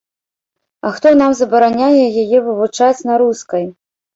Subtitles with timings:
[0.87, 3.73] А хто нам забараняе яе вывучаць на рускай?